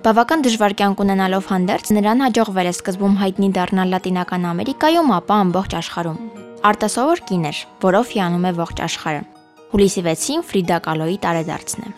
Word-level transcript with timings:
Բավական 0.00 0.40
դժվար 0.40 0.72
կյանք 0.80 1.00
ունենալով 1.04 1.48
հանդերձ 1.50 1.90
նրան 1.92 2.22
հաջողվել 2.24 2.68
է 2.68 2.72
սկզբում 2.72 3.16
հայտնի 3.20 3.48
դառնալ 3.52 3.90
Լատինական 3.92 4.46
Ամերիկայում, 4.48 5.12
ապա 5.16 5.36
ամբողջ 5.44 5.76
աշխարհում։ 5.76 6.22
Արտասովոր 6.70 7.22
կին 7.28 7.44
էր, 7.50 7.60
որով 7.84 8.14
հիանում 8.14 8.46
է 8.48 8.54
ողջ 8.62 8.80
աշխարհը։ 8.86 9.20
Հուլիսի 9.74 10.06
6-ին 10.08 10.46
Ֆրիդա 10.48 10.80
Կալոյի 10.88 11.20
տարեդարձն 11.28 11.84
է։ 11.84 11.92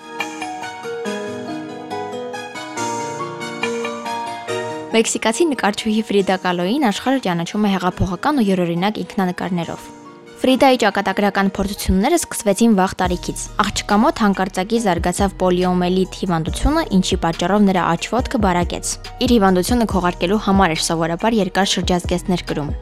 Մեքսիկացի 4.99 5.51
նկարչուհի 5.55 6.07
Ֆրիդա 6.11 6.43
Կալոյին 6.43 6.91
աշխարհը 6.91 7.27
ճանաչում 7.31 7.71
է 7.71 7.75
հեղափոխական 7.79 8.43
ու 8.43 8.49
յուրօրինակ 8.51 9.05
ինքնանկարներով։ 9.07 10.02
Ֆրիդայի 10.43 10.79
ճակատագրական 10.83 11.51
փորձությունները 11.55 12.17
սկսվեցին 12.19 12.73
վաղ 12.75 12.93
տարիքից։ 12.99 13.43
Աղջկա 13.63 13.99
մոտ 14.03 14.23
հանկարծակի 14.25 14.79
զարգացավ 14.83 15.37
պոլիոմելիտ 15.39 16.17
հիվանդությունը, 16.19 16.83
ինչի 16.97 17.19
պատճառով 17.23 17.63
նրա 17.69 17.85
աչվոտքը 17.93 18.41
բարակեց։ 18.43 18.91
Իր 19.23 19.35
հիվանդությունը 19.37 19.87
քողարկելու 19.93 20.41
համար 20.49 20.75
էր 20.75 20.83
սովորաբար 20.83 21.37
երկար 21.39 21.71
շրջազգեստներ 21.75 22.43
կրում։ 22.51 22.73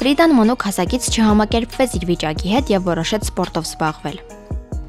Ֆրիդան 0.00 0.34
մոնոկ 0.40 0.64
հասակից 0.64 1.10
չհամակերպվեց 1.12 1.98
իր 2.00 2.08
վիճակի 2.08 2.56
հետ 2.56 2.72
եւ 2.72 2.88
որոշեց 2.88 3.28
սպորտով 3.28 3.68
զբաղվել։ 3.68 4.18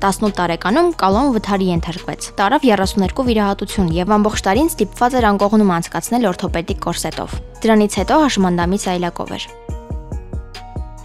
18 0.06 0.36
տարեկանում 0.40 0.90
Կալոն 1.04 1.30
վթարի 1.36 1.70
ենթարկվեց։ 1.74 2.32
Տարավ 2.40 2.68
32 2.72 3.28
վիրահատություն 3.28 3.94
եւ 4.00 4.16
ամբողջ 4.22 4.48
տարին 4.48 4.72
ստիպված 4.72 5.20
էր 5.20 5.30
անկողնում 5.34 5.76
անցկացնել 5.82 6.32
օրթոպեդիկ 6.32 6.84
կորսետով։ 6.86 7.38
Դրանից 7.66 8.02
հետո 8.06 8.24
հաշմանդամից 8.24 8.92
այլակով 8.96 9.40
էր։ 9.40 9.48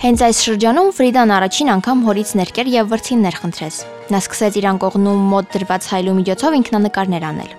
Հենց 0.01 0.23
այս 0.25 0.39
շրջանում 0.47 0.87
Ֆրիդան 0.97 1.33
առաջին 1.37 1.71
անգամ 1.75 1.99
հորից 2.07 2.31
ներկեր 2.39 2.69
եւ 2.73 2.87
վրցիններ 2.89 3.35
խնդրեց։ 3.37 3.81
Նա 4.09 4.21
սկսեց 4.23 4.55
իրան 4.57 4.79
կողնում 4.81 5.27
մոտ 5.33 5.51
դրված 5.53 5.89
հայլու 5.91 6.15
միջոցով 6.21 6.57
ինքնանկարներ 6.57 7.27
անել։ 7.31 7.51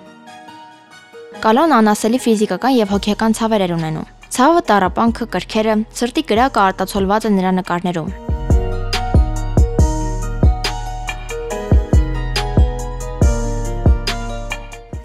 Կալոն 1.44 1.75
անասելի 1.78 2.20
ֆիզիկական 2.25 2.73
եւ 2.80 2.95
հոգեկան 2.95 3.38
ցավեր 3.38 3.66
էր 3.67 3.75
ունենում։ 3.78 4.09
Ցավը, 4.33 4.64
տարապանքը, 4.73 5.30
կրքերը, 5.38 5.75
սրտի 6.02 6.23
կրակը 6.33 6.61
արտացոլված 6.66 7.30
է 7.30 7.33
նրա 7.38 7.52
նկարներում։ 7.61 8.11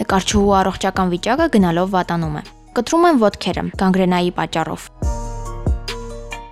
Նկարչուհու 0.01 0.57
առողջական 0.65 1.13
վիճակը 1.13 1.53
գնալով 1.53 1.97
վատանում 2.01 2.41
է։ 2.41 2.47
Կտրում 2.81 3.09
են 3.13 3.21
ոտքերը 3.27 3.71
գանգրենայի 3.77 4.33
պատճառով։ 4.41 4.96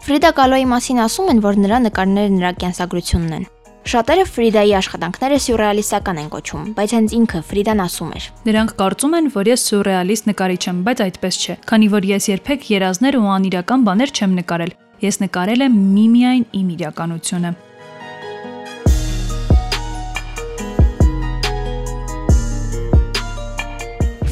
Ֆրիդա 0.04 0.30
Կալոյի 0.36 0.64
մասին 0.68 0.98
ասում 1.00 1.28
են, 1.32 1.38
որ 1.40 1.56
նրա 1.64 1.76
նկարները 1.80 2.32
նրա 2.34 2.48
կենսագրությունն 2.60 3.30
են։ 3.36 3.44
Շատերը 3.88 4.26
Ֆրիդայի 4.28 4.74
աշխատանքները 4.76 5.38
սյուրռեալիստական 5.44 6.20
են 6.20 6.28
կոչում, 6.34 6.66
բայց 6.76 6.92
հենց 6.96 7.14
ինքը 7.18 7.40
Ֆրիդան 7.48 7.80
ասում 7.84 8.10
էր. 8.18 8.26
Նրանք 8.50 8.74
կարծում 8.84 9.16
են, 9.16 9.30
որ 9.32 9.50
ես 9.54 9.64
սյուրռեալիստ 9.64 10.28
նկարիչ 10.28 10.60
եմ, 10.68 10.84
բայց 10.84 11.02
այդպես 11.08 11.40
չէ, 11.40 11.56
քանի 11.72 11.88
որ 11.96 12.08
ես 12.12 12.28
երբեք 12.34 12.68
երազներ 12.74 13.16
ու 13.16 13.32
անիրական 13.32 13.88
բաներ 13.88 14.12
չեմ 14.12 14.38
նկարել։ 14.44 14.76
Ես 15.08 15.20
նկարել 15.24 15.64
եմ 15.64 15.82
միմիայն 15.96 16.44
իմ 16.60 16.68
իրականությունը։ 16.76 17.56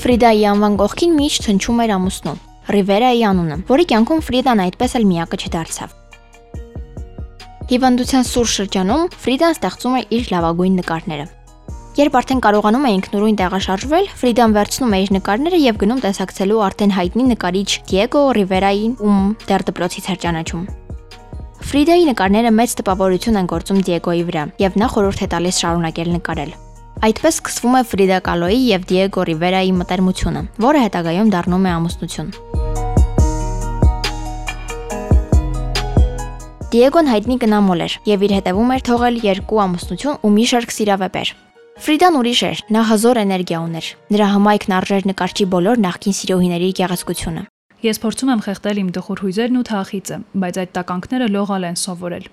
Ֆրիդայի 0.04 0.48
անվան 0.52 0.80
կողքին 0.84 1.12
միշտ 1.16 1.52
հնչում 1.52 1.86
էր 1.88 1.96
ամուսնու։ 1.96 2.40
Ռիվերայի 2.72 3.22
անունը, 3.28 3.56
որի 3.68 3.84
կյանքում 3.92 4.24
Ֆրիդան 4.28 4.62
այդպես 4.64 4.96
էլ 4.98 5.04
միակը 5.12 5.38
չդարձավ։ 5.42 5.94
Հիվանդության 7.72 8.26
սուր 8.32 8.48
շրջանում 8.52 9.06
Ֆրիդան 9.22 9.54
ստեղծում 9.56 9.94
է 9.98 10.02
իր 10.16 10.32
լավագույն 10.32 10.74
նկարները։ 10.82 11.26
Երբ 11.92 12.14
արդեն 12.16 12.40
կարողանում 12.40 12.84
է 12.88 12.90
ինքնուրույն 12.96 13.36
տեղաշարժվել, 13.42 14.06
Ֆրիդան 14.22 14.54
վերցնում 14.56 14.92
է 14.96 15.00
իր 15.02 15.10
նկարները 15.16 15.58
եւ 15.62 15.80
գնում 15.82 16.00
տեսակցելու 16.06 16.62
արդեն 16.66 16.94
հայտնի 16.96 17.24
նկարիչ 17.32 17.68
Դիեգո 17.92 18.22
Ռիվերային, 18.38 18.94
ում 19.04 19.26
դեռ 19.52 19.64
դպրոցից 19.68 20.08
էր 20.12 20.20
ճանաչում։ 20.24 20.64
Ֆրիդայի 21.68 22.08
նկարները 22.08 22.52
մեծ 22.56 22.76
տպավորություն 22.80 23.38
են 23.42 23.52
գործում 23.52 23.82
Դիեգոյի 23.92 24.24
վրա, 24.32 24.44
եւ 24.64 24.80
նա 24.80 24.88
խորհուրդ 24.96 25.22
է 25.22 25.28
տալիս 25.36 25.60
շարունակել 25.62 26.10
նկարել։ 26.16 26.56
Այդպես 27.02 27.38
սկսվում 27.42 27.78
է 27.78 27.84
Ֆրիդա 27.92 28.18
Կալոյի 28.26 28.60
եւ 28.72 28.88
Դիեգո 28.92 29.28
Ռիվերայի 29.32 29.72
մտերմությունը, 29.82 30.44
որը 30.66 30.84
հետագայում 30.88 31.32
դառնում 31.36 31.66
է 31.66 31.72
ամուսնություն։ 31.76 32.36
Դիեգոն 36.72 37.08
հայտնի 37.12 37.34
կնամոլ 37.42 37.80
էր 37.84 37.94
եւ 38.08 38.22
իր 38.24 38.32
հետևում 38.32 38.70
էր 38.72 38.82
թողել 38.88 39.16
երկու 39.26 39.58
ամուսնություն 39.60 40.22
ու 40.24 40.30
մի 40.32 40.44
շարք 40.52 40.70
սիրավեպեր։ 40.72 41.32
Ֆրիդան 41.84 42.16
ուրիշ 42.16 42.40
էր, 42.48 42.62
նա 42.72 42.84
հզոր 42.88 43.20
էներգիա 43.22 43.58
ուներ։ 43.60 43.90
Նրա 44.16 44.28
հմայքն 44.32 44.74
արժեր 44.78 45.08
նկարչի 45.12 45.46
բոլոր 45.52 45.82
նախկին 45.84 46.16
սիրոհիների 46.16 46.70
գեղեցկությունը։ 46.80 47.42
Ես 47.84 48.00
փորձում 48.00 48.32
եմ 48.32 48.44
խեղդել 48.48 48.80
իմ 48.82 48.88
դխուր 48.96 49.22
հույզերն 49.22 49.60
ու 49.60 49.66
թախիծը, 49.68 50.16
բայց 50.32 50.60
այդ 50.62 50.72
տականքները 50.80 51.28
լողալ 51.36 51.68
են 51.68 51.78
սովորել։ 51.82 52.26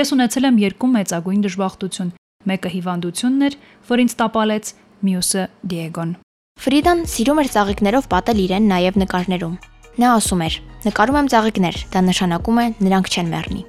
Ես 0.00 0.08
ունեցել 0.16 0.48
եմ 0.48 0.60
երկու 0.64 0.92
մեծագույն 0.96 1.44
դժբախտություն, 1.44 2.12
Մեկը 2.46 2.70
հիվանդությունն 2.76 3.46
էր, 3.46 3.54
որ 3.90 4.02
ինձ 4.06 4.12
տապալեց, 4.22 4.74
մյուսը 5.04 5.42
Դիեգոն։ 5.66 6.12
Ֆրիդան 6.56 7.00
սիրում 7.12 7.40
էր 7.42 7.48
ծաղիկներով 7.52 8.06
պատել 8.12 8.38
իրեն 8.46 8.68
նաև 8.70 9.00
նկարներում։ 9.02 9.56
Նա 9.96 10.08
ասում 10.16 10.42
էր. 10.46 10.54
«Նկարում 10.86 11.16
եմ 11.18 11.28
ծաղիկներ, 11.32 11.76
դա 11.92 12.00
նշանակում 12.06 12.58
է 12.62 12.66
նրանք 12.86 13.06
չեն 13.10 13.30
մեռնի»։ 13.32 13.62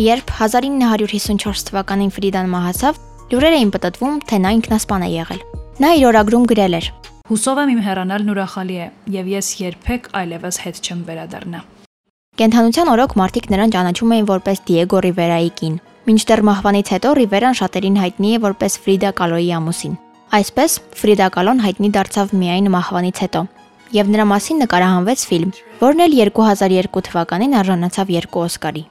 Երբ 0.00 0.32
1954 0.34 1.62
թվականին 1.70 2.10
Ֆրիդան 2.16 2.50
մահացավ, 2.54 2.98
լուրեր 3.30 3.56
էին 3.60 3.70
պատտվում, 3.74 4.14
թե 4.28 4.36
նա 4.44 4.50
ինքնասպան 4.58 5.04
է 5.06 5.10
եղել։ 5.14 5.40
Նա 5.80 5.90
իր 6.00 6.06
օրագրում 6.10 6.48
գրել 6.50 6.74
էր. 6.80 6.86
Հուսով 7.30 7.60
եմ 7.62 7.70
իմ 7.70 7.82
հեռանալն 7.86 8.32
ուրախալի 8.34 8.76
է, 8.80 8.86
եւ 9.14 9.30
ես 9.30 9.48
երբեք 9.60 10.08
այլևս 10.20 10.56
հետ 10.64 10.80
չեմ 10.80 11.00
վերադառնա։ 11.10 11.60
Կենթանության 12.40 12.90
օրոք 12.90 13.14
մարդիկ 13.20 13.46
նրան 13.54 13.72
ճանաչում 13.76 14.12
էին 14.16 14.28
որպես 14.30 14.62
Դիեգո 14.70 15.00
Ռիվերայի 15.06 15.50
կին, 15.60 15.76
Մինչդեռ 16.10 16.40
մահվանից 16.48 16.90
հետո 16.90 17.10
Ռիվերան 17.20 17.56
շատերին 17.60 17.96
հայտնի 18.00 18.30
է 18.34 18.38
որպես 18.40 18.76
Ֆրիդա 18.82 19.10
Կալոյի 19.20 19.50
ամուսին։ 19.60 19.96
Այսպես 20.40 20.76
Ֆրիդա 20.96 21.26
Կալոն 21.34 21.60
հայտնի 21.60 21.90
դարձավ 21.96 22.32
միայն 22.40 22.70
մահվանից 22.74 23.20
հետո, 23.20 23.42
եւ 23.96 24.14
նրա 24.14 24.24
մասին 24.30 24.64
նկարահանվեց 24.64 25.26
ֆիլմ, 25.32 25.52
որն 25.82 26.06
էլ 26.06 26.16
2002 26.22 27.04
թվականին 27.10 27.60
արժանացավ 27.64 28.16
երկու 28.20 28.46
Օսկարի։ 28.46 28.84